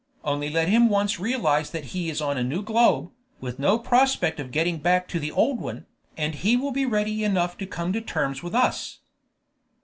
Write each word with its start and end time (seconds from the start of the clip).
Only 0.23 0.49
let 0.49 0.67
him 0.67 0.89
once 0.89 1.19
realize 1.19 1.69
that 1.69 1.83
he 1.93 2.09
is 2.09 2.21
on 2.21 2.35
a 2.35 2.43
new 2.43 2.63
globe, 2.63 3.11
with 3.39 3.59
no 3.59 3.77
prospect 3.77 4.39
of 4.39 4.49
getting 4.49 4.79
back 4.79 5.07
to 5.09 5.19
the 5.19 5.29
old 5.31 5.59
one, 5.61 5.85
and 6.17 6.33
he 6.33 6.57
will 6.57 6.71
be 6.71 6.87
ready 6.87 7.23
enough 7.23 7.55
to 7.59 7.67
come 7.67 7.93
to 7.93 8.01
terms 8.01 8.41
with 8.41 8.55
us." 8.55 9.01